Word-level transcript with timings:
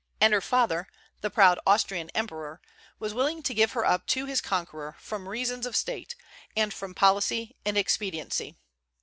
And 0.19 0.33
her 0.33 0.41
father, 0.41 0.87
the 1.19 1.29
proud 1.29 1.59
Austrian 1.63 2.09
emperor, 2.15 2.59
was 2.97 3.13
willing 3.13 3.43
to 3.43 3.53
give 3.53 3.73
her 3.73 3.85
up 3.85 4.07
to 4.07 4.25
his 4.25 4.41
conqueror 4.41 4.95
from 4.99 5.29
reasons 5.29 5.67
of 5.67 5.75
state, 5.75 6.15
and 6.57 6.73
from 6.73 6.95
policy 6.95 7.55
and 7.65 7.77
expediency. 7.77 8.55